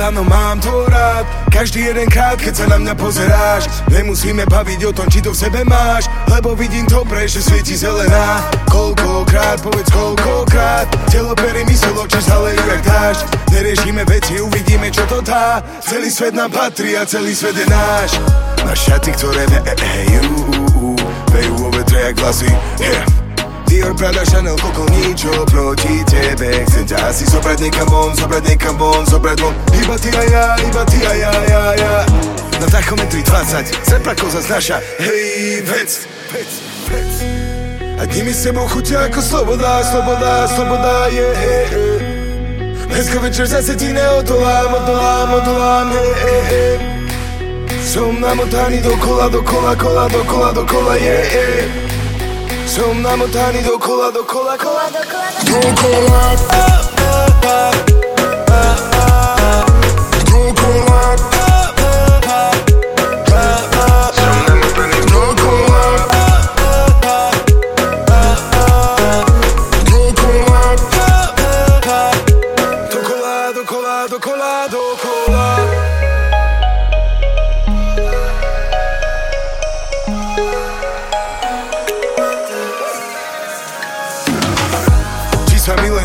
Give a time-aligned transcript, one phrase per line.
[0.00, 1.28] áno mám to rád.
[1.52, 5.40] Každý jeden krát, keď sa na mňa pozeráš Nemusíme baviť o tom, či to v
[5.44, 6.08] sebe máš.
[6.32, 8.40] Lebo vidím to že svieti zelená.
[8.72, 13.20] Koľkokrát, povedz koľkokrát Telo pery mysel, oči zalejú jak dážď
[13.52, 15.60] Neriešime veci, uvidíme čo to dá.
[15.84, 18.16] Celý svet nám patrí a celý svet je náš.
[18.64, 20.96] Na šaty, ktoré vejú
[21.28, 22.48] Vejú o vetre jak vlasy.
[22.80, 23.17] Yeah.
[23.68, 28.80] Dior, Prada, Chanel, Coco, ničo proti tebe Chcem ťa asi zobrať niekam von, zobrať niekam
[28.80, 31.94] von, zobrať von Iba ty a ja, iba ty a ja, ja, ja
[32.64, 35.90] Na tachometri 20, Zepra koza znaša, hej, vec,
[36.32, 36.50] vec,
[36.88, 37.12] vec.
[38.00, 42.88] A dní mi s tebou chutia ako sloboda, sloboda, sloboda, je, yeah, yeah, yeah.
[42.88, 46.74] Dneska večer zase ti neodolám, odolám, odolám, hej, hej, hej
[47.84, 51.97] Som namotaný dokola, dokola, kola, dokola, dokola, je, yeah, yeah.
[52.68, 56.52] そんなも谷どこはどこはどこはどこはど
[57.40, 57.77] こは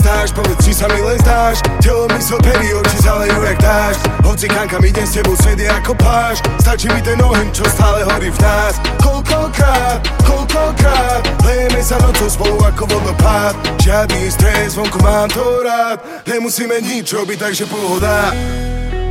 [0.00, 4.00] Mi zdáš, povedz, či sa mi len zdáš Telo, mysl, pery, oči zalejú jak dáš.
[4.24, 6.40] Hoci kam kam idem s tebou, je ako pláž.
[6.56, 8.80] Stačí mi ten oheň, čo stále horí v nás.
[8.96, 13.52] Koľkokrát, koľkokrát Lejeme sa nocou spolu ako vodopád.
[13.76, 16.00] Žiadny stres, vonku mám to rád.
[16.24, 18.32] Nemusíme nič robiť, takže pohoda.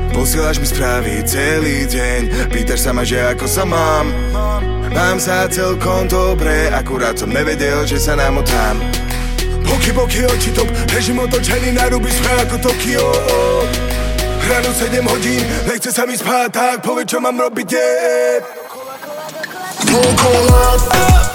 [0.09, 2.49] Posielaš mi správy celý deň.
[2.49, 4.09] Pýtaš sa ma, že ako sa mám.
[4.89, 9.08] Mám sa celkom dobre Akurát som nevedel, že sa namotám
[9.69, 13.05] Boky, boky, oči top Režim otočený na ruby sme ako Tokio.
[14.49, 16.75] Ráno 7 hodín Nechce sa mi spať, tak.
[16.81, 17.89] Povedz, čo mám robiť je.
[19.85, 21.28] Dokola